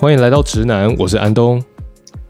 [0.00, 1.62] 欢迎来到直男，我是安东，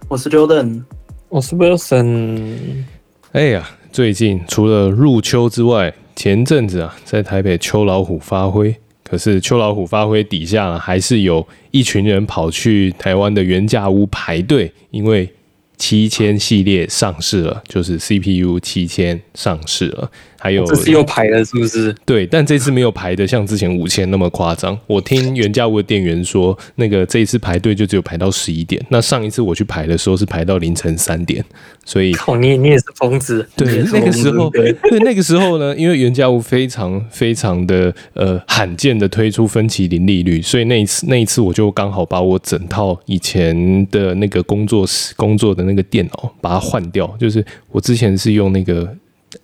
[0.08, 0.82] 我是 Jordan，
[1.28, 2.82] 我是 Wilson。
[3.30, 8.74] 哎呀，最近除了入秋之外，前阵子啊，在台北秋老虎发挥，
[9.04, 15.32] 可是秋老虎发挥底下呢，还是有一群人跑去台湾的原价屋排队，因为
[15.76, 20.10] 七千系列上市了，就是 CPU 七千上市了。
[20.40, 21.94] 还有这次又排了是不是？
[22.06, 24.76] 对，但这次没有排的像之前五千那么夸张。
[24.86, 28.82] 我听原价屋的店员说，那个这一次排队就只有排到十一点。
[28.88, 31.44] 那上一次我去排的时候是排到凌晨三点，
[31.84, 33.46] 所以靠你，你也是疯子。
[33.54, 48.96] 对，那个时候，对，那个时候呢，因为原价屋非常非常的呃罕见的推出分期零利率，所以那一次那一次我就刚好把我整套以前的那个工作室工作的那个电脑把它换掉，就是我之前是用那个。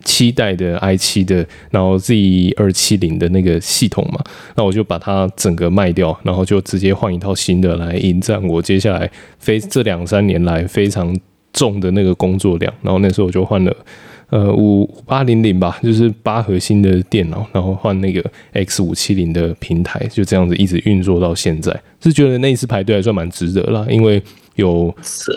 [0.04, 2.14] 七代的 i 七的，然后 Z
[2.56, 4.22] 二七零的那个系统嘛，
[4.56, 11.16] 那我就把它整个卖掉，然后就直接换一套新的来迎战我接下来非这两三年来非常
[11.52, 12.72] 重的那个工作量。
[12.82, 13.76] 然后那时候我就换了
[14.30, 24.22] 呃五八零零吧，就是八核心的电脑，然后换那个 X 五七零的平台，就这样子一直运作到现在，是觉得那一次排队还算蛮值得啦，因为。
[24.56, 24.94] 有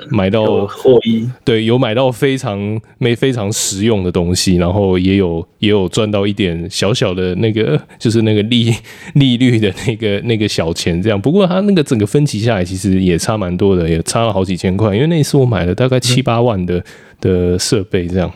[0.09, 8.73] 买到获益，对，有买到非常没非常实用的东西，然后也有也有赚到一点小小的那个，就是那个利
[9.13, 11.21] 利率的那个那个小钱这样。
[11.21, 14.95] 不过它那个整个分期下来，其实也差蛮多的，也差了好几千块。
[14.95, 16.83] 因为那次我买了大概七八万的、嗯、
[17.21, 18.31] 的设备这样。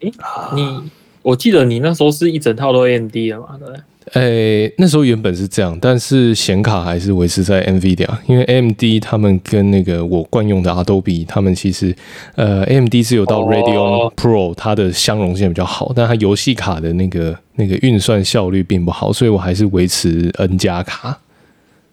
[0.00, 0.12] 诶，
[0.54, 0.90] 你
[1.22, 3.80] 我记得你那时候是一整套都 AMD 的嘛，对不对？
[4.12, 11.94] 诶、欸，那时候原本是这样，但是显卡还是维持在 NVIDIA，因为 AMD 他们跟那个我惯用的 Adobe，他们其实
[12.36, 21.18] 呃 AMD 是有到 Radeon Pro，它的相容性比较好，但它游戏卡的那个那个运算效率并不好，所以我还是维持 N 加卡。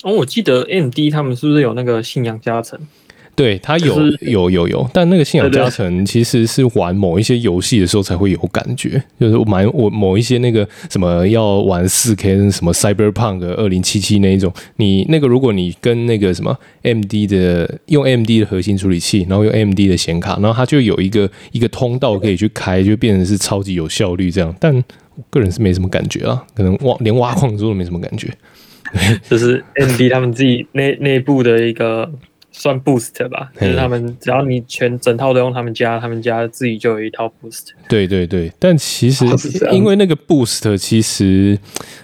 [0.04, 2.80] 哦，我记得 AMD 他们是不是有那个信仰加成？
[3.33, 24.53] 对，它有有有有，但那个信仰加成其实是玩某一些游戏的时候才会有感觉，就是买我某一些那个什么要玩四 K 什么 Cyberpunk 二零七七那一种，你那个如果你跟那个什么 AMD 的用 AMD 的核心处理器，然后用 AMD 的显卡，然后它就有一个一个通道可以去开，就变成是超级有效率这样。
[24.59, 24.75] 但
[25.15, 28.27] 我个人是没什么感觉啊，可能挖连挖矿都没什么感觉。
[29.30, 32.11] 就是 AMD 他们自己内内部的一个。
[32.52, 37.70] 算 boost 吧，就是他们只要你全整套都用他们家，他们家自己就有一套 boost。
[37.88, 39.26] 对对对，但其实
[39.72, 41.58] 因为那个 boost，其实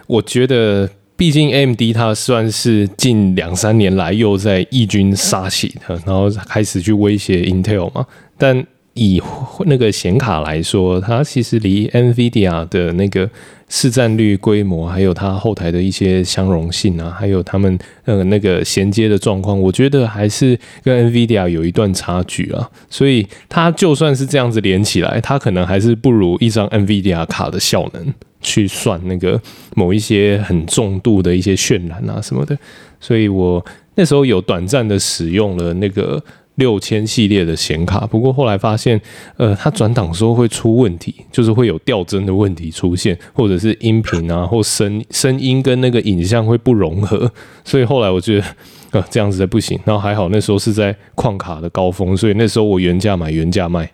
[0.07, 8.05] 我觉得，毕竟 AMD 它算是近两三年来又在异军杀起的，然后开始去威胁 Intel 嘛，
[8.37, 8.65] 但。
[8.97, 9.21] 以
[9.65, 13.29] 那个显卡来说，它其实离 NVIDIA 的那个
[13.69, 22.67] 市占率、规模，还有它后台的一些相容性啊，还有他们呃那个衔接的状况，我觉得还是跟 NVIDIA 有一段差距啊。
[22.89, 29.39] 所以它就算是这样子连起来，它可能还是不如一张 NVIDIA 卡的效能去算那个
[29.75, 32.57] 某一些很重度的一些渲染啊什么的。
[32.99, 36.21] 所以我那时候有短暂的使用了那个。
[36.57, 39.01] 六千系列的显卡，不过后来发现，
[39.37, 47.31] 呃，它转档时候会出问题，就是会有掉帧的问题出现，或者是音频啊或声声音跟那个影像会不融合，
[47.63, 48.45] 所以后来我觉得，
[48.91, 49.79] 呃，这样子的不行。
[49.85, 53.91] 然后还好那时候是在矿卡的高峰，所以那时候我原价买原价卖。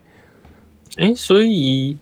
[0.98, 1.98] 诶，所以。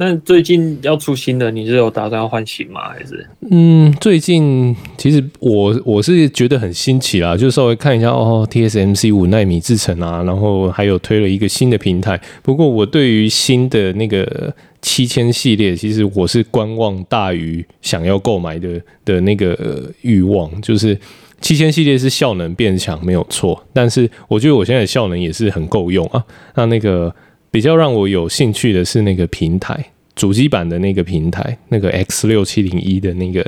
[0.00, 2.88] 那最近要出新的，你是有打算要换新吗？
[2.88, 3.26] 还是？
[3.50, 12.18] 嗯，最近其实我我是觉得很新奇啦，就稍微看一下哦，TSMC 五纳米制程啊，然后还有推了一个新的平台。
[12.40, 14.50] 不过我对于新的那个
[14.80, 20.50] 七千系列，其实我是观望大于想要购买的的那个欲望。
[20.62, 20.98] 就是
[21.42, 26.24] 七千系列是效能变强没有错，但是我觉得我现在的效能也是很够用啊。
[26.54, 27.14] 那那个。
[27.50, 33.44] 比较让我有兴趣的是那个平台，主机版的那个平台，那个 X 六七零一的那个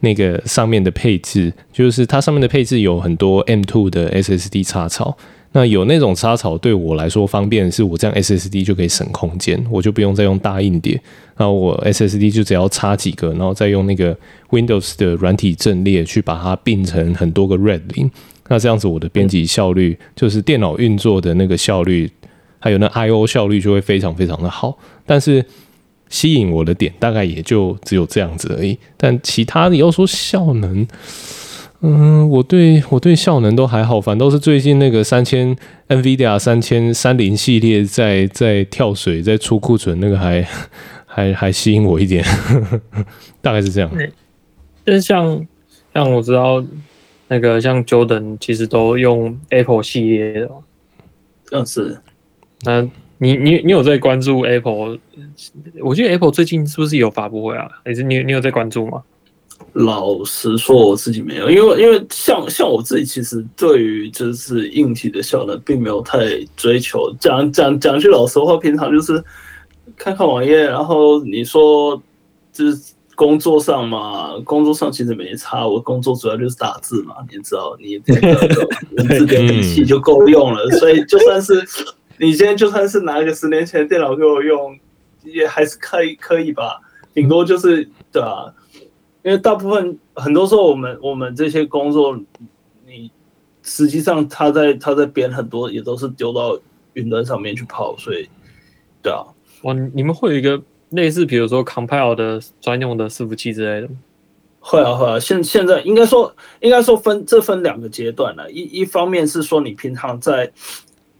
[0.00, 5.16] 那个上面的配置，就是它上面的配置有很多 M two 的 SSD 插槽。
[5.52, 11.00] 那有那种插槽对我来说方便，是我这样 SSD 就可以省空间，我就不用再用大硬碟。
[11.34, 14.14] 然后我 SSD 就只要插几个，然后再用那个
[14.50, 18.10] Windows 的软体阵列去把它并成很多个 Red 零。
[18.48, 22.10] 那这样子我的编辑效率，就是电脑运作的那个效率。
[22.66, 24.76] 还有那 I/O 效率就会非常非常的好，
[25.06, 25.46] 但是
[26.08, 28.76] 吸引我的点大概也就只有这样子而已。
[28.96, 30.84] 但其他的要说效能，
[31.82, 40.44] 嗯，我对我对效能都还好，反倒是最近那个三千 NVIDIA 三千三零系列在在跳水在出库存那个还
[41.06, 42.24] 还还吸引我一点，
[43.40, 43.88] 大概是这样。
[44.84, 45.46] 但是像
[45.94, 46.64] 像我知道。
[47.28, 50.50] 那个像 Jordan 其实都用 Apple 系列的。
[51.50, 51.98] 嗯，是。
[52.66, 52.82] 那
[53.18, 54.98] 你你你有在关注 Apple？
[55.82, 57.66] 我记得 Apple 最近是不是有发布会啊？
[57.84, 59.02] 还是你你有在关注吗？
[59.72, 66.18] 老实说，我自己没有，因为因为像像我自己，其实对于就是硬体的效能，并没有太
[66.56, 67.10] 追求。
[67.18, 69.22] 讲讲讲句老实话，平常就是
[69.96, 72.00] 看看网页，然后你说
[72.52, 75.66] 就是工作上嘛，工作上其实没差。
[75.66, 78.68] 我工作主要就是打字嘛，你知道，你这个
[78.98, 80.70] 文字点笔器就够用了。
[80.72, 81.54] 所以就算是
[82.18, 84.78] 你今天就算是拿一个十年前的电脑给我用，
[85.24, 86.80] 也还是可以可以吧。
[87.12, 88.52] 顶多就是对啊。
[89.22, 92.16] 因为大部分很多时候，我们我们这些工作，
[92.86, 93.10] 你
[93.64, 96.56] 实际上他在他在编很多也都是丢到
[96.92, 98.28] 云端上面去跑，所以
[99.02, 99.26] 对啊，
[99.62, 103.96] 哇，你们会有一个类似比如说 compile 的专用的伺服器之类的吗？
[104.60, 110.52] 会啊会啊，现现在应该说应该说分这分两个阶段了，一一方面是说你平常在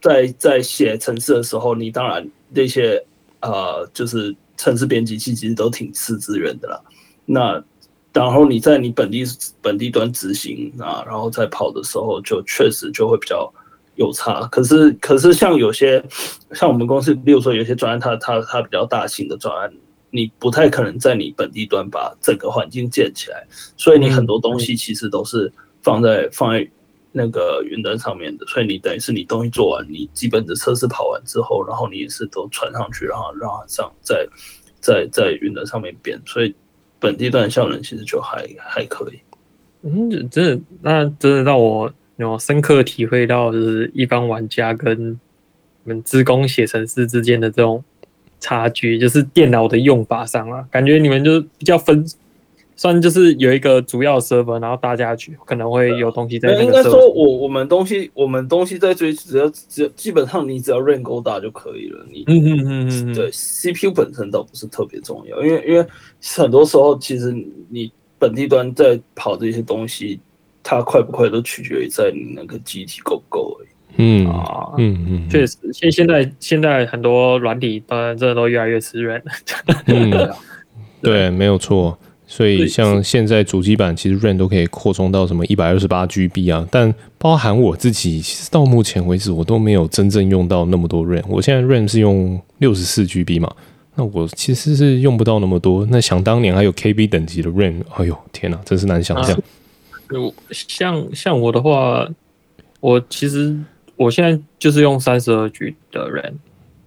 [0.01, 3.05] 在在写程式的时候，你当然那些
[3.41, 6.81] 呃就是程式编辑器其实都挺吃资源的啦，
[7.25, 7.65] 那。
[8.13, 9.23] 然后你在你本地
[9.61, 13.53] 本地端执行啊，然后再跑的时候就确实就会比较
[13.97, 14.47] 有差。
[14.47, 16.03] 可是可是像有些
[16.53, 19.71] 像我们公司，比如说有些专案它，它它它比较大型的专案，
[20.09, 23.47] 你不太可能在你本地端把整个环境建起来，
[23.77, 25.53] 所以你很多东西其实都是
[25.83, 26.67] 放在放在
[27.17, 28.45] 那个云端上面的。
[28.47, 34.29] 所以你等于是你东西做完，你基本的测试跑完之后，然后你也是都传上去，然后让它上在
[34.81, 36.55] 在在云端上面变，所以。
[36.99, 39.19] 本地段效能其实就还还可以，
[39.83, 45.19] 嗯，真的，那真的让我有深刻体会到，就是一般玩家跟你
[45.85, 47.85] 们职工写程式之间的这种
[48.41, 52.03] 差距，就是电脑的用法上啊，感觉你们就比较分。
[52.77, 56.65] 算就是有一个主要 server，然后大家去可能会有东西在那个。
[56.65, 62.05] 应该说我我们东西我们东西在追，只要只要基本上你只要 RAM 够大就可以了。
[62.11, 65.85] 你嗯嗯嗯嗯对 CPU 本身倒不是特别重要，因为因为
[66.37, 67.35] 很多时候其实
[67.71, 70.21] 你本地端在跑这些东西，
[70.63, 73.69] 它快不快都取决于在你那个机体够不够而已。
[73.99, 79.23] 嗯啊嗯嗯，确实现现在现在很多软体当然真的都越来越吃。
[79.89, 80.31] 嗯，
[81.01, 81.99] 对，没有错。
[82.29, 91.23] 所以像现在主机版其实 RAM 都可以扩充到什么一百二十八 GB 啊，但包含我自己，其实到目前为止我都没有真正用到那么多 RAM。
[91.29, 93.55] 我现在 RAM 是用六十四 GB 嘛，
[93.95, 95.87] 那我其实是用不到那么多。
[95.89, 99.41] 那想当年还有 KB 等级的 RAM，哎呦天哪，真是难想象。
[100.51, 102.09] 像像我的话，
[102.81, 103.57] 我其实
[103.95, 106.35] 我现在就是用三十二 G 的 RAM，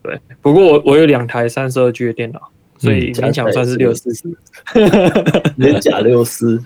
[0.04, 2.42] 对，不过我我有两台三十二 G 的电脑。
[2.80, 4.36] 所以勉强算是六四四，
[5.58, 6.64] 连假六四，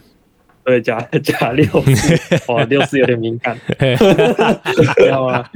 [0.63, 5.49] 对，假 假六四，哇，六四有点敏感，知道吗？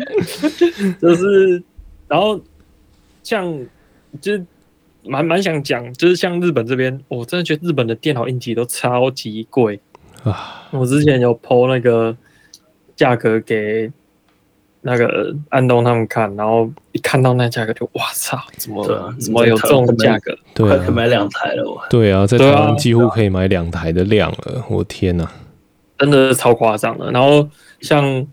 [1.00, 1.64] 就是，
[2.08, 2.42] 然后
[3.24, 3.66] 像，
[4.20, 4.46] 就是
[5.06, 9.80] 蛮蛮想讲，就是像日本这边，我真的觉得日本的电脑硬体都超级贵
[10.24, 10.68] 啊！
[10.72, 12.18] 我之前有 po 那个
[12.96, 13.92] 价格给。
[14.88, 20.34] 那个安东他们看，然后一看到那价格就哇操，怎么、啊、怎么有这种价格？
[20.54, 21.88] 对、啊，可以买两台了。
[21.90, 24.62] 对啊，在台湾几乎可以买两台的量了。
[24.62, 25.30] 啊、我天哪，
[25.98, 27.12] 真的是超夸张的。
[27.12, 27.46] 然后
[27.82, 28.26] 像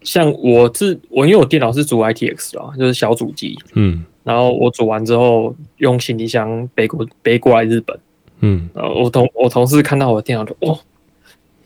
[0.00, 3.54] 像我自我因为我电脑是主 ITX 啊，就是小主机。
[3.74, 4.06] 嗯。
[4.24, 7.98] 然后我组完之后用行李箱背过背过来日本。
[8.40, 8.70] 嗯。
[8.72, 10.78] 然后我同我同事看到我的电脑就哦。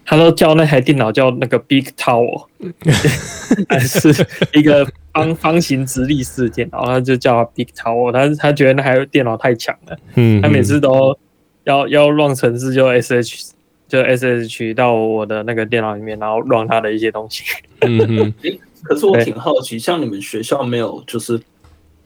[0.05, 2.47] 他都叫那台电脑叫那个 Big Tower，
[3.69, 4.09] 还是
[4.53, 8.11] 一个方方形直立式电脑，他就叫他 Big Tower。
[8.13, 11.17] 他他觉得那台电脑太强了，嗯，他每次都
[11.65, 13.51] 要要 run 程式就 SH
[13.87, 17.45] 就 SSH 到我的那个电脑里面，然后 run 他的一些东西。
[17.81, 18.35] 嗯嗯。
[18.83, 21.41] 可是我挺好奇，像你们学校没有就是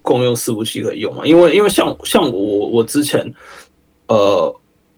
[0.02, 1.22] 共用伺服器可以用吗？
[1.24, 3.34] 因为因为像像我我之前
[4.08, 4.54] 呃。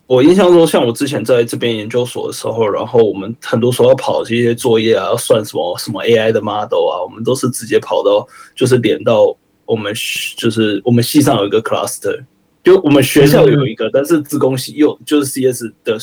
[0.09, 9.37] 我印象中，像我之前在这边研究所的时候，然后我们很多时候要跑这些作业啊，要算什么什么 AI 的 model 啊，我们都是直接跑到，就是连到
[9.67, 9.93] 我们
[10.38, 12.25] 就是我们系上有一个 cluster，
[12.65, 15.99] 就我们学校有一个，但是自工系又就是 CS 的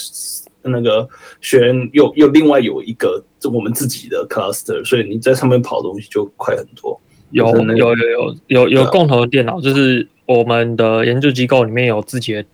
[0.61, 1.09] 那个
[1.41, 7.01] 学员又又另外有一个，就我们自己的 cluster，所以你在上面跑东西就快很多。
[7.31, 12.45] 有有有有有有共同的电脑，就是我们的研究机构里面有自己的。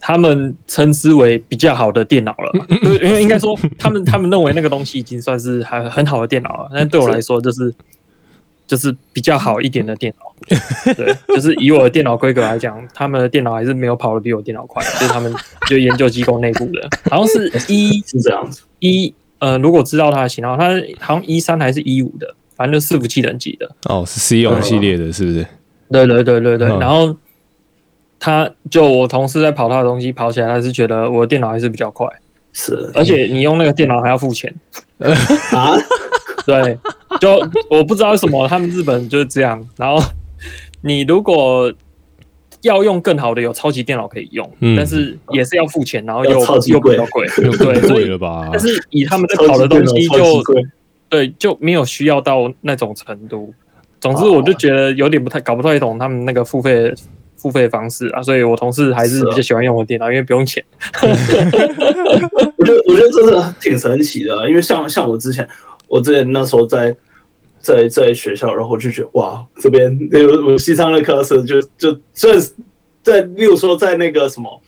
[0.00, 2.66] 他们称之为比较好的电脑了，
[3.02, 6.70] 因为应该说，他们他们认为那个东西已经算是还很好的电脑了。
[6.74, 7.72] 但对我来说，就是
[8.66, 10.26] 就是比较好一点的电脑。
[10.94, 14.82] 对， 就是以我的电脑规格来讲，他们的电脑还是没有跑的比我电脑快。
[14.98, 15.32] 就是他们
[15.68, 23.70] 就研究机构内部的，好像是一是这样子，一呃，如果知道它的型号，它好像一三还是一五的，反正就伺服器等级的。
[23.84, 25.46] 哦，是 Xeon 系列的，是不是？
[25.90, 26.68] 对对对对对。
[26.78, 27.16] 然后
[28.20, 32.06] 他就我同事在跑他的东西，跑起来他是觉得我的电脑还是比较快。
[32.52, 34.54] 是，而且你用那个电脑还要付钱
[35.52, 35.74] 啊？
[36.44, 36.76] 对，
[37.20, 39.64] 就我不知道为什么他们日本就是这样。
[39.76, 40.02] 然后
[40.82, 41.72] 你如果
[42.62, 48.48] 要用更好的，有超级电脑可以用，嗯、但是也是要付钱，然后又又比较贵， 又贵贵了吧？
[48.52, 50.42] 但是以他们在跑的东西就
[51.08, 53.54] 对就没有需要到那种程度。
[54.00, 56.92] 总之，我就觉得有点不太搞不太懂他们那个付费。
[57.40, 60.62] 付费方式啊，所以我同事还是比较喜欢用我电脑，因为不用钱。
[61.00, 65.48] 我觉得我觉得这个挺神奇的，因为像像我之前，
[65.88, 66.94] 我之前那时候在
[67.58, 72.38] 在在学校，然后我就觉得哇，这边有我西昌的课程，就就算
[73.02, 74.62] 在，例如说在那个什么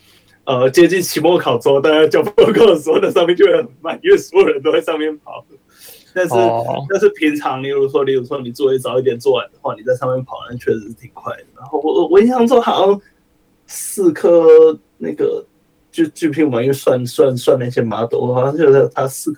[0.44, 5.44] 呃接近期末考之后，大家交报告的时候，那上面就会很慢，因为所有人都在上面跑。
[6.14, 11.44] 但是、哦、但是平常，例如说，例如说你作业早一点做完的话，你在上面跑，那确实是挺快的。
[11.56, 13.00] 然后我我印象中好像
[13.66, 15.44] 四颗那个
[15.90, 19.34] 就 GPU 嘛，因为算算算那些 model，好像就是它四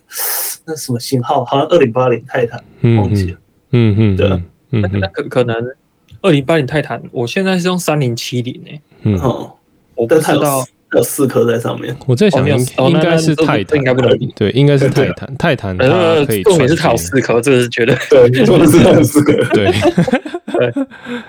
[0.64, 2.62] 那什么型号，好像二零八零泰坦，
[2.96, 3.38] 忘记了。
[3.70, 4.28] 嗯嗯，对，
[4.70, 5.56] 嗯那可可能
[6.22, 8.80] 二零八零泰坦，我现在是用三零七零诶。
[9.02, 9.18] 嗯，
[9.94, 10.64] 我不知道。
[10.96, 12.56] 有四颗在上面，我在想应
[12.88, 16.42] 应该是泰坦，应该不能对，应该是泰坦，泰坦它可以。
[16.42, 19.70] 重点是它有四颗，这个是绝对对，重点是它有四颗，对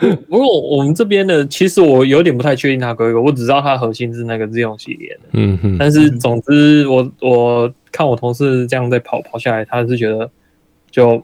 [0.01, 0.13] 对。
[0.29, 5.77] 不过我们这边的，其实我有点不太确定它规格，我只知道它核心是那个日用系列的，嗯嗯。
[5.79, 10.29] 但是总之，我我看我同事这样在跑跑下来，他是觉得
[10.89, 11.21] 就。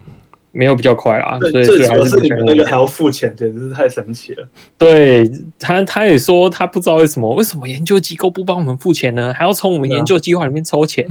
[0.53, 4.46] 没有比较快啊，所以最主要是你们那个还要付钱，简直是太神奇了。
[4.77, 9.34] 对他，他也说他不知道为什么，为什么研究机构不帮我们付钱呢？
[9.34, 11.08] 还要从我们研究计划里面抽钱，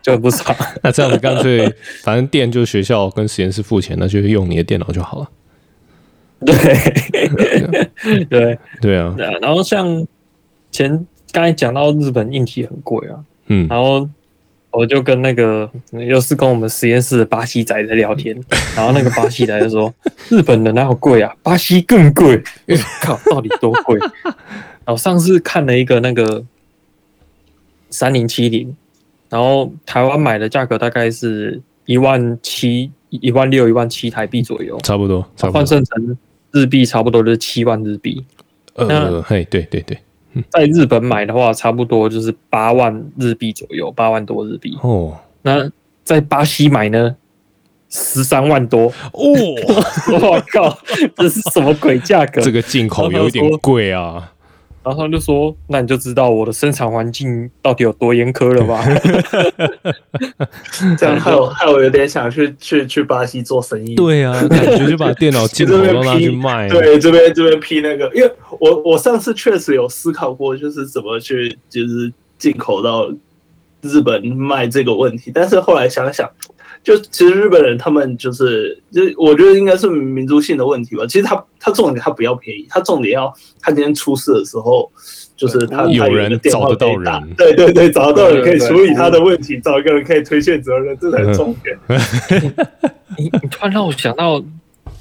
[0.00, 0.56] 就不爽。
[0.82, 1.68] 那这样子干脆，
[2.02, 5.28] 反正电就学校跟实验室付钱，那就用你的电脑就好了。
[6.46, 6.54] 对
[8.24, 9.14] 对对对啊。
[9.42, 10.06] 然后像
[10.70, 13.18] 前刚才讲到日本硬体很贵啊，
[13.48, 14.08] 嗯，然后。
[14.72, 18.38] 我就跟那个又是跟我们实验室的巴西仔在聊天，
[18.76, 19.92] 然后那个巴西仔就说
[20.30, 21.34] ：“日本的哪有贵啊？
[21.42, 22.40] 巴西更贵！
[23.02, 23.98] 靠，到底多贵？”
[24.86, 26.44] 然后上次看了一个那个
[27.90, 28.76] 三零七零，
[29.28, 36.16] 然后台湾买的价格大概是一万七、一万六、一万七台币左右，差不多，换算成
[36.52, 38.24] 日币差不多就是七万日币。
[38.74, 39.98] 呃，嘿，对对对。
[40.48, 44.76] 在日本买的话，差不多就是八万日币左右，八万多日币。
[44.82, 45.70] 哦，那
[46.04, 47.16] 在巴西买呢，
[47.88, 48.86] 十三万多。
[49.12, 49.22] 哦，
[50.20, 50.78] 我靠，
[51.16, 52.40] 这是什么鬼价格？
[52.40, 54.32] 这个进口有一点贵啊。
[54.82, 58.82] 然后他就说：“那你就知道我的生产环境到底有多严苛了吧？”
[60.96, 63.94] 这样害我害我有点想去去去巴西做生意。
[63.94, 66.66] 对啊，感觉就把电脑进口到那去卖。
[66.68, 73.12] 对， 这边这边批那个，因为我我上次确实有思考过，就是怎么去就是进口到
[73.82, 76.28] 日本卖这个问题，但是后来想想。
[76.82, 81.04] 就其实日本人他们就是，就我觉得应该是民族性的问题吧。
[81.06, 84.90] 其实他他重点他不要便宜，他重点要他今天出事的时候，
[85.36, 91.78] 就是他有人找得到人，对对对，找得到人可以处理他的问题，找一个人可以推卸责任，这才是重点。
[93.18, 94.42] 你你突然让我想到，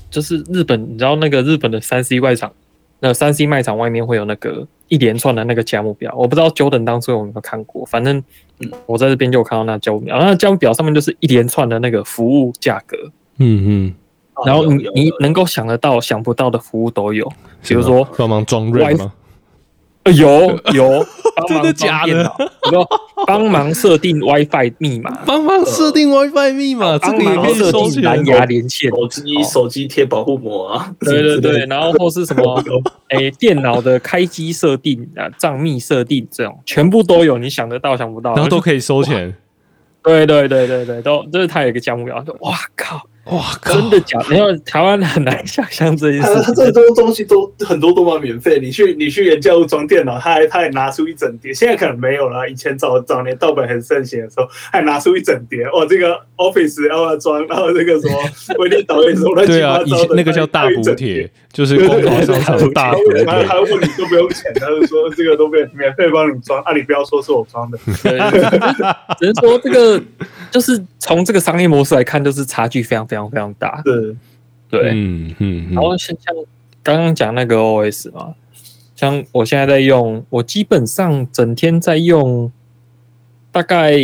[0.09, 2.51] 就是日本，你知道那个日本的三 C 外场，
[2.99, 8.21] 那三 C 卖场外面会有那个一连串的那个价目表，我不知道 Jordan 当初有没有看过，反正。
[8.61, 12.97] 嗯，我在这边就有看到那价目表，那价目表上面就是一连串的那个服务价格，
[13.37, 13.95] 嗯嗯，
[14.45, 17.25] 然后你你能够想得到、想不到的服务都有，
[17.65, 19.13] 比如说帮忙装锐吗？
[20.15, 21.05] 有 有，
[21.47, 22.31] 真的假的？
[22.71, 22.85] 有
[23.27, 32.63] 帮忙设定 WiFi 密码，帮忙设定 WiFi 密码，这个也可以设定蓝牙连线，手机手机贴保护膜啊，对对对，然后或是什么，
[33.09, 39.35] 哎，电脑的开机设定啊，账密设定这种，全部都有，你想得到想不到，然后都可以收钱。
[40.01, 43.01] 对对对对对，都就是他有一个项目表，说哇靠。
[43.31, 44.35] 哇，真的假的？
[44.35, 46.27] 因为台湾很难想象这件事。
[46.41, 51.53] 他这多东西都很多都嘛免费，你去你去原价屋装电脑，他还他还拿出一整叠。
[51.53, 55.63] 现在可能没有了，以前早早年盗版很盛行的时候，还拿出一整叠。
[55.65, 58.17] 哦，这个 Office 要装，然后这个什么
[58.57, 59.85] 微电导演什么乱七八糟的。
[59.85, 63.25] 对啊，以前那个叫大补贴，就是广告商场的大补贴。
[63.25, 67.77] 还还问你都不用钱，他就说这个都免免费帮你装啊，你不要说是我装的。
[69.19, 70.01] 只能说这个
[70.49, 73.81] 就是从这个商业模式来看，就是差距非常非常非常大。
[73.83, 74.15] 对，
[74.69, 76.35] 对，嗯嗯，然后像像
[76.83, 78.35] 刚刚讲那个 OS 嘛，
[78.95, 82.51] 像我现在在用，我基本上整天在用，
[83.51, 83.97] 大概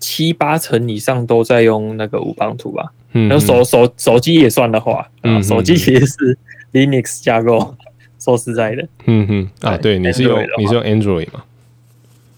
[0.00, 2.92] 七八成以上都在用那个五邦图吧。
[3.12, 6.38] 嗯，然后手手手机也算的话，嗯，手机其实是
[6.74, 7.74] Linux 架构。
[8.18, 11.42] 说实在的，嗯哼啊，对，你是用你是用 Android 嘛？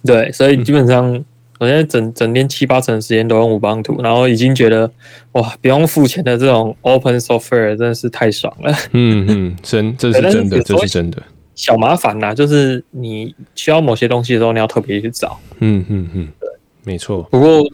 [0.05, 1.25] 对，所以基本上。
[1.65, 4.91] 我现在整整天七八成的时间都用 Ubuntu，然后已经觉得
[5.33, 8.71] 哇，不用付钱的这种 Open Software 真的是太爽了。
[8.93, 11.23] 嗯嗯，真这是真的，这是真的。
[11.55, 15.41] 小麻烦呐，就是你需要某些东西的时候，你要特别去找。
[15.61, 16.49] 嗯嗯嗯，对，
[16.85, 17.23] 没错。
[17.31, 17.67] 不过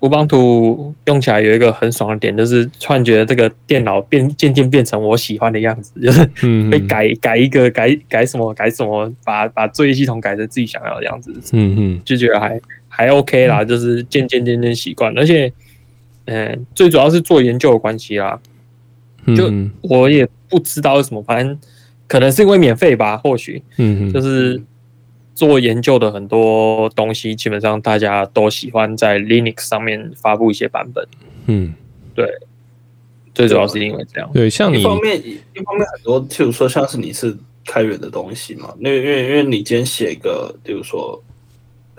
[0.00, 6.26] Ubuntu 用起来有一个很爽的点，就是突然觉得这个电脑变渐渐变成我喜欢的样子，就是
[6.68, 11.32] 被改改一个改改什么改什么，把把作业系统改成自己想要的样子。
[11.52, 12.60] 嗯嗯，就觉得还。
[13.00, 15.50] 还 OK 啦，就是渐渐渐渐习惯，而且，
[16.26, 18.38] 嗯，最主要是做研究的关系啦。
[19.34, 21.58] 就我也不知道为什么，反正
[22.06, 24.60] 可能是因为免费吧，或许，嗯，就是
[25.34, 31.08] 做研究的很多东西，基本上大家都喜欢在 Linux 上面发布一些版本。
[31.46, 31.72] 嗯，
[32.14, 32.26] 对，
[33.34, 34.30] 最主要是因为这样。
[34.34, 41.18] 对，像你一方面，一方面很多，譬如说像是你是开源的东西嘛，那因为因为你今天写一个，比如说。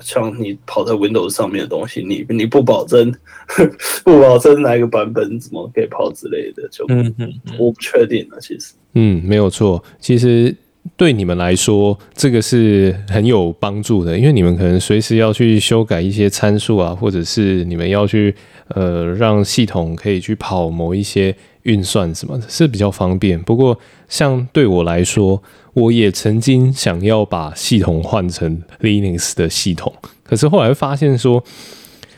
[0.02, 3.14] 像你跑在 Windows 上面的东西，你你不保证
[4.04, 8.40] 不保证哪一个版本怎么可以跑之类的，就嗯嗯，我不确定了。
[8.40, 9.82] 其实，嗯，没有错。
[10.00, 10.56] 其实
[10.98, 18.34] 对你们来说，这个是很有帮助的，因为你们可能随时要去修改一些参数啊，或者是你们要去
[18.70, 23.40] 呃让系统可以去跑某一些运算什么的，是比较方便。
[23.42, 23.78] 不过，
[24.10, 25.42] 像对我来说，
[25.74, 31.44] 我也曾经想要把系统换成 Linux 的系统，可是后来发现说，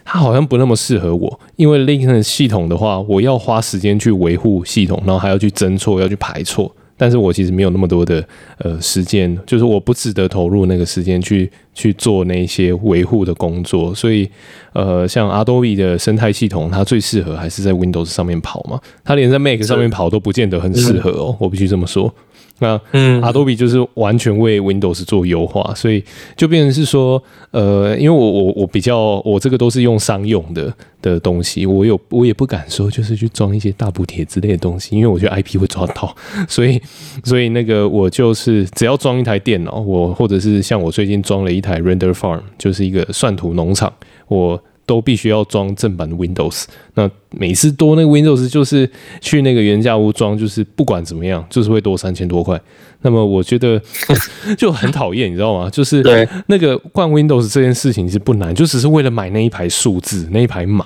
[0.05, 6.73] 它好像不那么适合我，因为 Linux 系统的话，我要花时间去维护系统，然后还要去侦错，要去排错。
[7.03, 8.25] 但是我其实没有那么多的
[8.59, 14.25] 呃时间，就是我不值得投入那个时间去去做那些维护的工作，所以
[14.71, 22.15] 呃，像 Adobe 的生态系统，它最适合还是在 Windows 上面跑嘛，它连在 Mac 上面跑都不见得很适合哦，我必须这么说。
[22.59, 26.03] 那嗯，Adobe 就是完全为 Windows 做优化，所以
[26.37, 36.15] 就变成是说，呃，因为我我我比较我这个都是用商用的的东西，我有我也不敢说就是去装一些大补贴之类的东西，因为我觉得 IP 会抓到，
[36.47, 36.79] 所以
[37.23, 43.91] 所以那个我就是只要装一台电脑，我或者是像我最近装了一台 Render Farm，就是一个算图农场，
[44.27, 44.61] 我。
[44.85, 46.65] 都必须要装正版的 Windows，
[46.95, 48.89] 那每次多那个 Windows 就是
[49.21, 52.59] 去那个原价屋装，就是不管怎么样，就是会多三千多块。
[53.01, 53.81] 那么我觉得
[54.57, 55.69] 就很讨厌，你知道吗？
[55.69, 56.01] 就是
[56.47, 60.85] 那个换 Windows 这件事情是不难，就只是为了买那一排数字那一排码，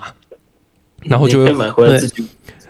[1.02, 2.26] 然后就会买回来自己。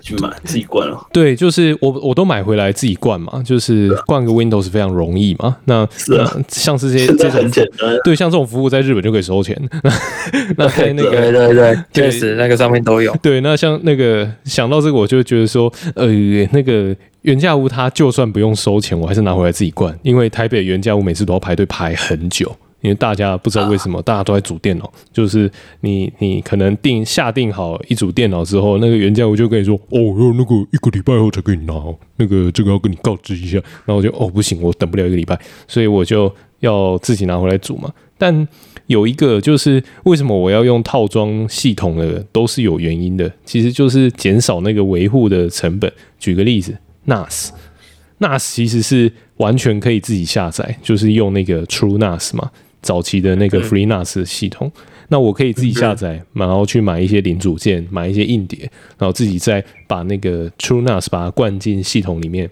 [0.07, 5.57] 去买自己灌了，对，就是我我都买回来自己灌嘛，就是灌个 Windows 非常容易嘛。
[5.65, 9.57] 那是啊，像是这些这种很简单，对，像这种服务在日本就可以收钱。
[10.55, 13.13] 那在那个对对对，确实那个上面都有。
[13.21, 16.07] 对，那像那个想到这个，我就觉得说，呃，
[16.53, 22.55] 那个原价屋它就算不用收钱，我还是拿回来自己灌，因为台北原价屋每次都要排队排很久。
[22.81, 24.91] 因为大家不知道为什么，大家都在组电脑。
[25.11, 31.73] 就是你，你可能定下定好一组电脑之后，那个原价我就跟你说，哦，要那个一个礼拜后才给你拿，
[32.17, 33.57] 那个这个要跟你告知一下。
[33.85, 37.91] 然后我就哦，不行，我等不了一个礼拜，所以我就要自己拿回来组嘛。
[38.17, 38.47] 但
[38.87, 43.31] 有一个就是为什么我要用套装系统的，都是有原因的。
[43.43, 45.91] 其实就是减少那个维护的成本。
[46.19, 52.49] 举个例子，NAS，NAS 其实是完全可以自己下载，就是用那个 TrueNAS 嘛。
[52.87, 54.71] 早期的那个 FreeNAS 系统，
[55.09, 58.59] 那我可以自己下载，然后去买一些零组件，买一些硬碟，
[58.97, 62.49] 然后自己再把那个 TrueNAS 把它灌进系统里面。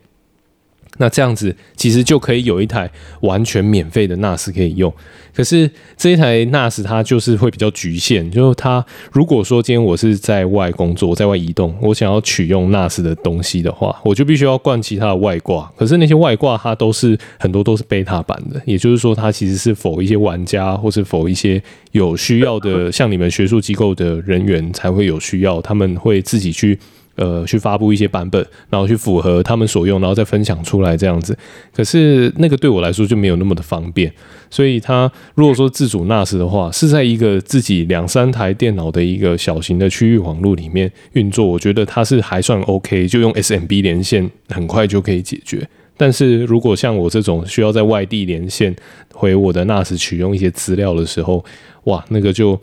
[0.97, 2.89] 那这样子其实就可以有一台
[3.21, 4.93] 完全免费的 NAS 可以用。
[5.33, 15.69] 可是这一台 NAS 它就是会比较局限，就是它如果说今天我是在外工作，在外移动，我想要取用 NAS 的东西的话，我就必须要灌其他的外挂。
[15.75, 26.79] 可是那些外挂它都是很多都是 beta 版的，也就是说它其实是否一些玩家，或是否一些有需要的，像你们学术机构的人员才会有需要，他们会自己去。
[27.15, 31.37] 呃，去发布一些版本，然后去符合他们所用，然后再分享出来这样子。
[31.73, 34.11] 可是那个对我来说就没有那么的方便，
[34.49, 45.67] 所以它如果说自主 NAS 的话，是在一个自己两三台电脑的一个小型的区域网络里面运作，我觉得它是还算 OK，就用 SMB 连线很快就可以解决。
[45.97, 48.75] 但是如果像我这种需要在外地连线
[49.13, 51.45] 回我的 NAS 取用一些资料的时候，
[51.85, 52.59] 哇，那个就。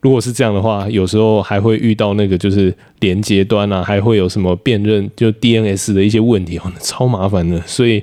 [0.00, 7.60] 如果是这样的话，有时候还会遇到那个就是连接端啊，还会有什么辨认就 DNS 的一些问题哦，超麻烦的。
[7.66, 8.02] 所以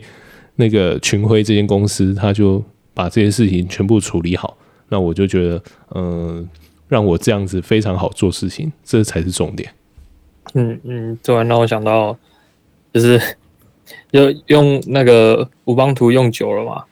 [0.58, 4.56] 那个群辉这间公司，他就把这些事情全部处理好。
[4.90, 5.64] 那我就觉得，
[5.96, 6.48] 嗯，
[6.88, 9.70] 让我这样子非常好做事情，这才是重点。
[10.54, 12.18] 嗯嗯，突然让我想到，
[12.94, 13.20] 就是
[14.12, 16.84] 就用那个乌邦图用久了嘛，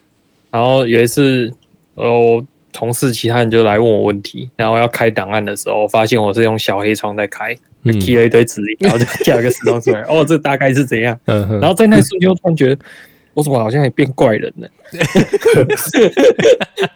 [0.52, 1.54] 然后有一次，
[1.94, 11.18] 呃，同事其他人就来问我问题，然后要开档案的时候，发现我是用小黑窗在开，踢了一堆指令，然后就跳一个时钟出来， 哦，这大概是怎样？
[11.26, 12.86] 然后在那瞬间，我突然觉得，
[13.34, 14.70] 我怎么好像也变怪人了？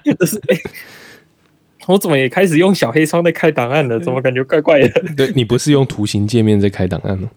[0.03, 0.37] 就是。
[1.87, 3.99] 我怎么也开始用小黑窗在开档案了？
[3.99, 4.89] 怎么感觉怪怪的？
[5.17, 7.27] 对，你不是用图形界面在开档案吗？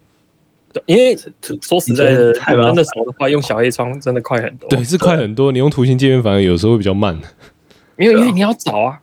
[0.75, 1.17] 对，因为
[1.63, 4.69] 说实在的，台湾的时候的话，用小黑窗真的快很多。
[4.69, 5.51] 对，是快很多。
[5.51, 7.19] 你用图形界面反而有时候会比较慢。
[7.99, 8.99] 因为因为你要找啊，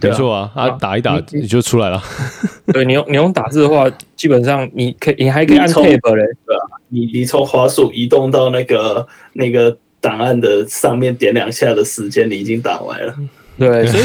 [0.00, 2.02] 没错啊，啊，打一打你就出来了。
[2.72, 5.82] 对，你用你用打字的话，基本上你可以你还可以按 Tab
[6.14, 13.14] 嘞，对吧，你你从滑鼠移动到那个那个档案的上面点两下的时间，你已经打完了。
[13.58, 14.04] 对，所以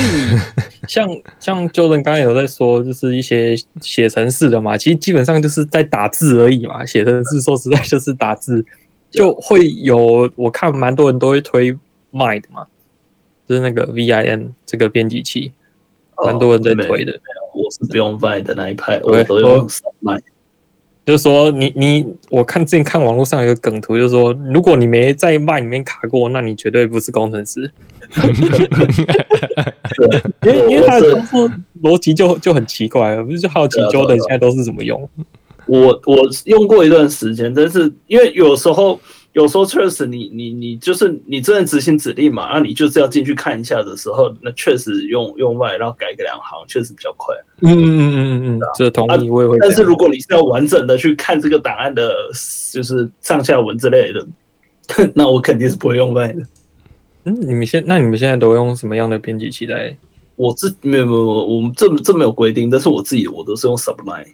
[0.85, 1.07] 像
[1.39, 6.85] 像 Jordan 刚刚有在说，就是一些写程式的嘛，其实基本上就是在打字而已嘛。
[6.85, 8.65] 写程式说实在就是打字，
[9.09, 11.71] 就会有我看蛮多人都会推
[12.11, 12.65] Mind 嘛，
[13.47, 15.51] 就是那个 V I N 这个编辑器，
[16.25, 17.11] 蛮多人在推的。
[17.13, 17.19] 哦、
[17.53, 20.21] 我是不用 Vine 的那一派，我都用 Sublime。
[21.05, 27.71] 就是说你，你你，我看之前看网络上有个梗图，就是说，如果你没在 Vine 里面卡过，那你绝对不是工程师。
[30.41, 31.51] 因为因为他的操作
[31.83, 35.07] 逻辑就就很奇怪，不是就好奇 Jordan 现在都是怎么用？
[35.67, 38.99] 我我用过一段时间，但是因为有时候。
[39.35, 47.35] 有时候确实你，你你你就是你真的执行指令嘛，那你就是要进去看一下的时候，那确实用用外，然后改个两行，确实比较快。
[47.59, 49.57] 嗯嗯嗯嗯嗯，这同意我也会。
[49.59, 52.15] 但是如果你是要完整的去看这个档案的，
[52.71, 54.25] 就是上下文之类的，
[55.13, 56.41] 那我肯定是不会用外的。
[57.25, 59.97] 嗯，你们现那你们现在都用什么样的编辑器来？
[60.37, 64.33] 我自没有没有，我们这这没有规定，但是我自己我都是用 Sublime。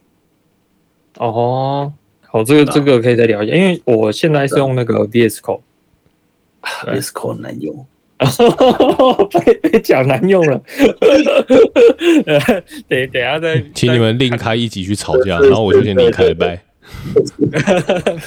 [1.17, 1.91] 哦。
[2.32, 7.86] 好，这个这个可以再聊一下，因为我现在是用那个 VS Code，VS Code 难用，
[9.46, 10.62] 被被讲难用了。
[12.88, 16.62] 等等下再，请你们另开一集去吵架，然后我就先离开了，拜。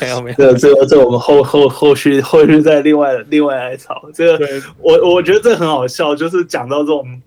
[0.02, 4.10] 没有没有，这这个这我们后后后续后续再另外另外来吵。
[4.12, 4.46] 这个
[4.82, 7.22] 我我觉得这很好笑，就是讲到这种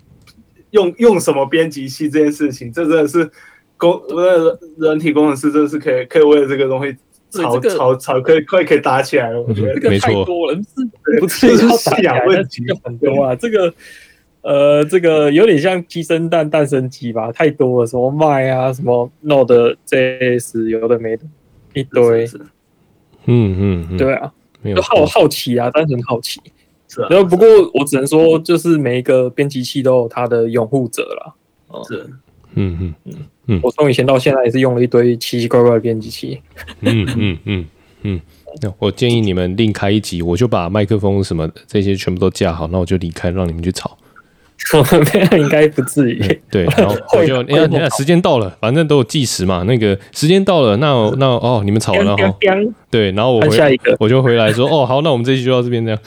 [0.70, 3.32] 用用什么编辑器这件事情，这真的是。
[3.78, 6.96] 工那人体工程师真的是可以可以为了这个东西
[7.30, 9.42] 吵吵吵，可以快可以打起来了。
[9.42, 10.58] 我觉得这个太多了，
[11.20, 13.36] 不是不是 信仰问题很多啊。
[13.36, 13.74] 这个
[14.42, 21.24] 呃，这个有点像鸡生蛋蛋生鸡吧，太多了，什么麦啊，什么 Node JS 有的没的，
[21.74, 22.26] 一堆。
[23.26, 24.32] 嗯嗯，对啊，
[24.64, 26.40] 就好好奇啊，单纯好奇。
[26.88, 27.08] 是啊。
[27.10, 31.36] 然后不过我只能说，就是每一个编辑器都有它的拥护者了。
[31.90, 32.10] 是。
[32.56, 33.14] 嗯嗯嗯。
[33.50, 36.42] 嗯，我从以前到现在也是用了一堆奇奇怪怪的编辑器。
[36.82, 37.66] 嗯嗯嗯
[38.02, 38.22] 嗯，
[38.62, 43.98] 那我建议你们另开一集，我就把麦克风什么这些全部都架好，那我就离开，让你们去吵。
[44.74, 46.20] 我们应该不至于。
[46.52, 49.64] 对，然后我就你看，你看，时间到了，反正都有计时嘛。
[49.64, 52.38] 那个时间到了，那那哦，你们吵完了哈。
[52.92, 56.00] 对，然后我回下一个，我就回来说，哦，好，那我们这期就到这边这样。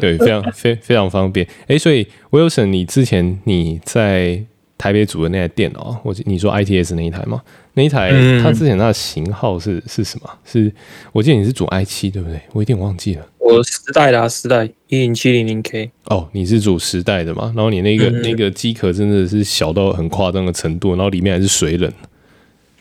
[0.00, 1.46] 对，非常非非常方便。
[1.68, 4.44] 哎，所以 Wilson，你之前你在。
[4.80, 7.42] 台北组的那台电脑，我你说 ITS 那一台吗？
[7.74, 8.10] 那一台
[8.42, 10.30] 它之前它的型号是是什么？
[10.42, 10.72] 是
[11.12, 12.40] 我记得你是组 i 七对不对？
[12.54, 13.26] 我有点忘记了。
[13.38, 15.90] 我时代的啊，时代一零七零零 K。
[16.06, 17.52] 哦，你是组时代的嘛？
[17.54, 21.92] 然后你那个那个机壳真的是小到很夸张的程度，然后里面还是水冷。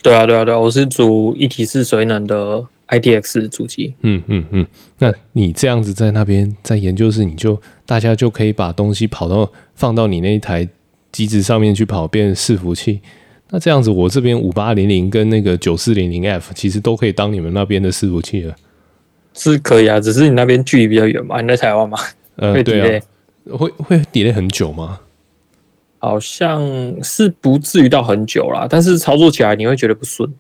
[0.02, 3.94] 对啊，对啊，对啊，我是组一体式水冷的 ITX 主机。
[4.04, 4.66] 嗯嗯嗯，
[5.00, 10.66] 那你这样子在那边在研究室，你就大家就可以把东西跑到放到你那一台。
[11.12, 13.02] 机子上面去跑变伺服器，
[13.50, 18.56] 那这样子我这边五八零零跟那个九四零零 F 其实都可以当你们那边的伺服器了，
[19.34, 21.98] 是可以啊，只是你那边距离比较远嘛，你在台湾嘛，
[22.36, 23.02] 呃，对啊，
[23.58, 25.00] 会会 delay 很久吗？
[25.98, 26.64] 好像
[27.04, 30.32] 是不至于到很久啦，但是操作起来你会觉得不顺。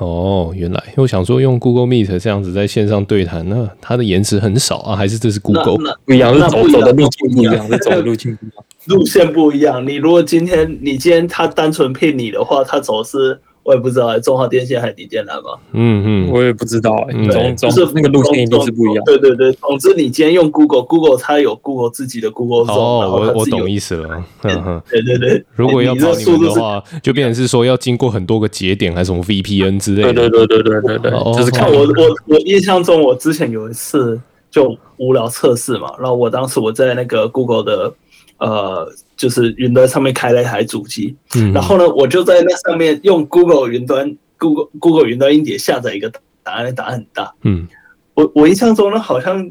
[0.00, 8.64] 哦，原来我想说用 Google Meet 这样子在线上对谈，那它的延迟很少啊，还是这是 Google 不一样，是走走的路径不一样，是走的路径不一样。
[8.86, 15.50] 路线不一样，你如果今天你今天他单纯骗你的话，他走是，我也不知道，中华电信还是迪健南吧？
[15.72, 16.96] 嗯嗯，我也不知道，
[17.30, 19.04] 总总是那个路线一定是不一样。
[19.04, 22.78] 对对对，总之你今天用 Google，Google 它有 Google 自己的 Google Zone。
[22.78, 24.24] 哦，我我懂意思了。
[24.90, 30.12] 对对对，如果要跑你们的话，就变成是说要经过很多个节点，还是什么 VPN 之类的。
[30.12, 34.18] 对对对对对对，就是看我我我印象中，我之前有一次
[34.50, 37.92] 就无聊测试嘛，然后我当时我在那个 Google 的
[38.40, 38.92] 呃。
[39.20, 46.10] 就是云端上面开了一台主机，嗯，然后呢，我就在那上面用 Google 云端 Google Google 云端硬碟下载一个
[46.42, 47.68] 答案，答案很大，嗯，
[48.14, 49.50] 我我印象中呢，好像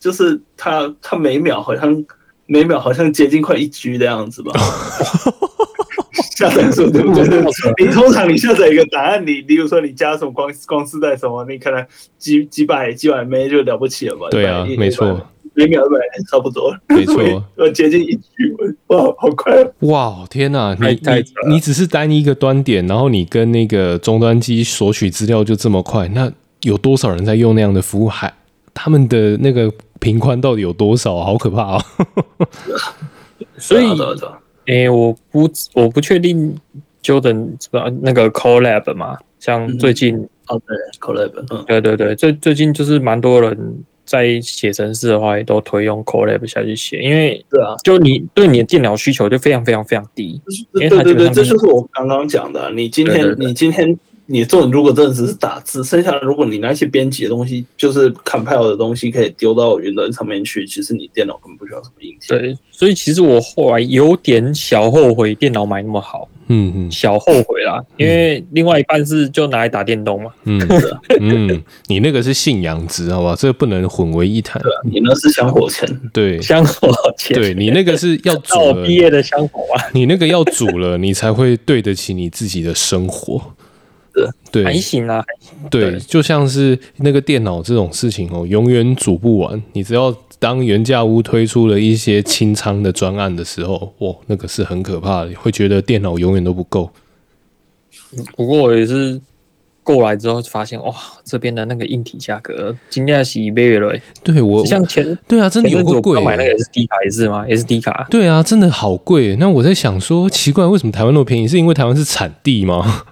[0.00, 2.02] 就是它它每秒好像
[2.46, 4.52] 每秒好像接近快一 G 的样子吧，
[6.34, 7.44] 下载速度对不对？
[7.86, 14.28] 你通常你下载一个答案，你比如说你加什么光光丝带什么，你可能几几百几百枚就了不起了吧？
[14.30, 15.20] 对啊，没错。
[15.54, 15.98] 每秒对，
[16.30, 17.22] 差不多，没错，
[17.56, 18.22] 要接近一 G，
[18.86, 19.52] 哇，好快！
[19.80, 28.08] 哇，天哪，你你你只是单一个端点，然后你跟那个终端机索取资料就这么快，那有多少人在用那样的服务？
[28.08, 28.32] 还
[28.72, 31.22] 他们的那个频宽到底有多少？
[31.22, 31.84] 好可怕啊！
[33.58, 33.84] 所以，
[34.66, 36.56] 哎、欸，我不我不确定
[37.02, 37.50] Jordan
[38.00, 43.84] 那个 Collab 嘛，像最近、嗯、哦，对，Colab，嗯，对对对，最最近就是蛮多人。
[44.04, 50.40] 在写程式的话，也都推用 Colab 下去写，因为对啊，就你对你的电脑需求就非常非常非常低。
[50.72, 52.70] 对对对，这就是我刚刚讲的。
[52.72, 62.38] 你今天你今天你做，如果真的只是打字，剩下的如果你那些编辑的东西，就是 compile 的东西，可以丢到云端上面去，其实你电脑根本不需要什么硬件。
[62.38, 66.28] 对，所以其实我后来有点小后悔电脑买那么好。
[66.48, 70.30] 嗯嗯，小后悔啦，因为另外一半是就拿来打电动嘛。
[70.44, 70.60] 嗯
[71.20, 73.34] 嗯， 你那个是信仰值，好吧？
[73.38, 74.60] 这个不能混为一谈。
[74.60, 75.88] 对，你那是香火钱。
[76.12, 77.34] 对，香火钱。
[77.34, 79.82] 对，你那个是要煮了毕业的香火啊。
[79.92, 83.40] 你那个要煮了，你才会对得起你自己的生活。
[84.50, 85.24] 对，还行啊。
[85.70, 89.62] 对，就像是那个电脑这种事情哦，永远煮不完。
[89.72, 90.14] 你只要。
[90.38, 96.90] 当原价屋推出了一些清仓的专案的时候，哇，那个是很可怕的，会觉得电脑永远都不够。
[98.34, 99.20] 不过我也是
[99.84, 100.92] 过来之后发现，哇，
[101.24, 103.96] 这边的那个硬体价格今天是一倍了。
[104.24, 106.20] 对我像前对啊，真的有够贵。
[106.20, 108.08] 买那个 SD 卡也是吗？SD 卡？
[108.10, 109.36] 对啊，真的好贵。
[109.36, 111.46] 那我在想说，奇怪，为什么台湾那么便宜？
[111.46, 113.04] 是因为台湾是产地吗？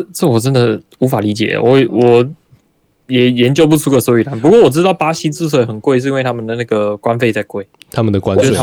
[0.00, 1.58] 这这我真的无法理解。
[1.58, 2.30] 我我。
[3.10, 4.38] 也研究不出个所以然。
[4.38, 8.56] 不过我知道巴西之所以很贵，是因为他们的那个关费在贵，他们的关税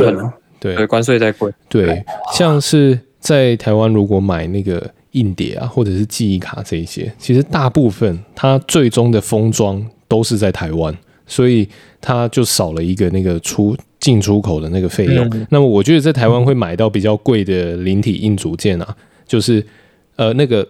[0.58, 1.52] 对对关税在贵。
[1.67, 11.67] 对，像是在台湾如果买那个硬碟啊，或者是记忆卡这一些，其实大部分它最终的封装都是在台湾，所以
[12.00, 15.28] 它就少了一个那个出进出口的那个费用。
[15.34, 18.95] 嗯、那么我觉得在台湾会买到比较贵的零体硬组件啊，
[19.28, 19.62] 就是
[20.15, 20.65] 呃那个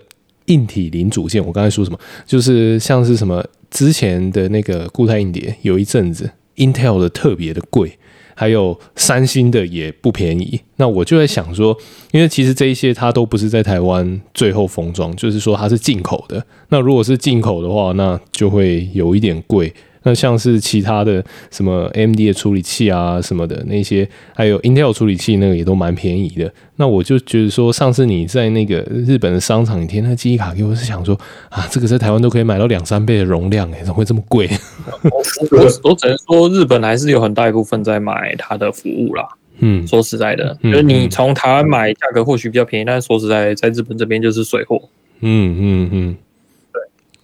[0.47, 1.97] 硬体零组件，我刚才说什么？
[2.25, 3.45] 就是像是什么。
[3.69, 7.99] 之前的那个固态硬碟有一阵子，Intel 的特别的贵，
[8.33, 10.61] 还有三星的也不便宜。
[10.77, 11.77] 那我就在想说，
[12.11, 16.41] 因为其实这一些它都不是在台湾最后封装，就是说它是进口的。
[16.69, 19.71] 那如果是进口的话，那就会有一点贵。
[20.07, 26.49] 那像是其他的什么 AMD 的处理器啊什么的那些，还有 Intel 处理器那个也都蛮便宜的。
[26.77, 31.13] 那我就觉得说，上次你在那个日本的商场，你贴那记忆卡给我，是想说
[31.49, 34.49] 啊，这个在台湾都可以买到两三倍的容量，哎，怎么会这么贵？
[35.11, 39.27] 我我只能说，日本还是有很大一部分在买它的服务啦。
[39.59, 44.81] 嗯，说实在的，就是你从台湾买价格或许比较便宜，但是说实在，在日本这边就是水货。
[45.19, 46.17] 嗯嗯嗯，
[46.71, 46.81] 对，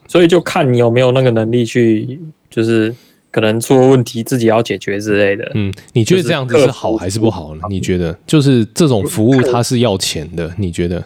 [0.08, 2.20] 所以就看你有没有那个能力去。
[2.54, 2.94] 就是
[3.32, 5.52] 可能出问题，自己要解决之类的。
[5.56, 7.62] 嗯，你觉得这样子是好还是不好呢？
[7.68, 10.54] 你觉得就是这种服务它是要钱的？
[10.58, 11.04] 你觉得？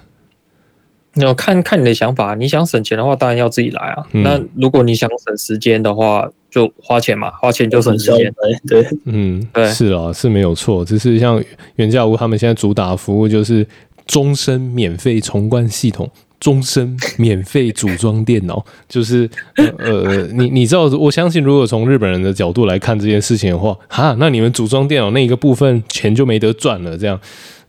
[1.15, 2.36] 要看看你的想法。
[2.36, 4.05] 你想省钱的话，当然要自己来啊。
[4.12, 8.31] 嗯、那如果你想省时间的话，就花钱嘛，花钱就省时间。
[8.67, 10.86] 对，嗯，对，是啊，是没有错。
[10.86, 11.43] 只是像
[11.77, 13.65] 原价屋他们现在主打服务就是
[14.05, 16.07] 终身免费重灌系统。
[16.39, 27.19] 终身免费组装电脑， 就是呃，你你知道，我相信如果从日本人的角度来看这件事情的话，哈，那你们组装电脑那一个部分钱就没得赚了，这样，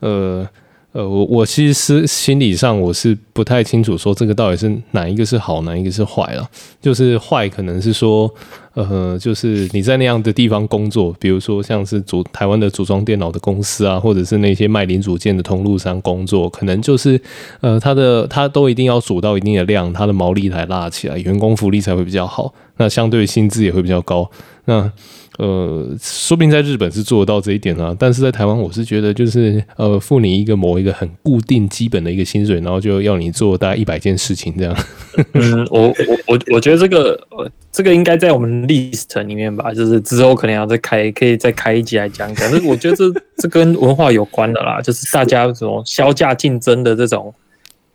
[0.00, 0.48] 呃。
[0.92, 6.48] 呃，我我其实是心理上我是不太清楚，说这个到底是哪一个是好，哪一个是坏了。
[6.80, 8.32] 就是坏可能是说，
[8.72, 17.20] 呃，就是你在那样的地方工作，比如说像是组台湾的组装电脑的公司啊，或者是那些卖零组件的通路商工作，可能就是
[17.60, 24.30] 呃，他的他都一定要组到一定的量，他的毛利才拉起来，员工福利才会比较好，那相对薪资也会比较高。
[24.64, 24.90] 那
[25.38, 34.76] 呃，说不定在日本是做得到这一点啊，但是在台湾，我是觉得就是呃，付你一个某一个很固定基本的一个薪水，然后就要你做大概一百件事情这样。
[35.34, 35.94] 嗯，我我
[36.26, 42.34] 我我觉得这个呃，这个应该在我们 list 里面吧，就是之后可能要再开，可以再开一集来讲。
[42.34, 43.04] 可是我觉得这
[43.36, 47.32] 这跟文化有关的啦，就是大家这种销价竞争的这种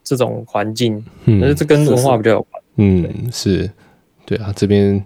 [0.02, 2.64] 这种环境，嗯，但是这跟文化比较有关。
[2.78, 3.70] 嗯，是
[4.26, 5.04] 对啊，这边。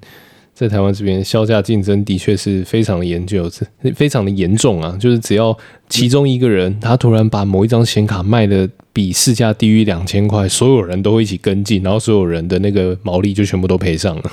[0.58, 3.48] 在台湾这边销价竞争的确是非常的严重，
[3.94, 4.98] 非常的严重啊！
[5.00, 5.56] 就是只要
[5.88, 14.24] 其中一个人他突然把某一张显卡卖的比市价低于两千块，所有人都会一起跟进，然后所有人的那个毛利就全部都赔上了。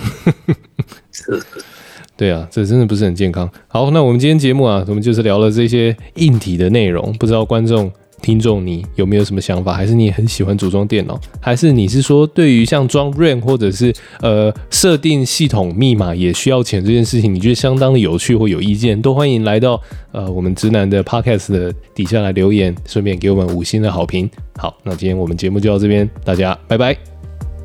[2.16, 3.46] 对啊，这真的不是很健康。
[3.68, 7.12] 好，那我们今天节目啊，我们就是聊了这些硬体的内容。
[7.18, 7.92] 不知道观众、
[8.24, 9.74] 听众你有没有什么想法？
[9.74, 11.20] 还是你很喜欢组装电脑？
[11.40, 19.00] 还是你是说对于像装 RAM 或者是呃设定系统密码也需要钱这件事情，你觉得相当的有趣或有意见？
[19.00, 19.78] 都欢迎来到
[20.10, 24.30] 呃我们直男的 Podcast 的底下来留言，顺便给我们五星的好评。
[24.56, 26.96] 好，那今天我们节目就到这边，大家拜拜，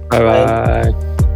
[0.10, 1.29] 拜拜。